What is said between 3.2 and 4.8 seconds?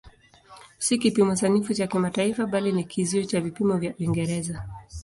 cha vipimo vya Uingereza.